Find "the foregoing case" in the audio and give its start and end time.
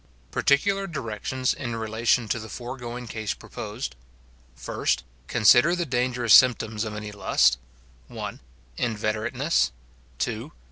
2.39-3.35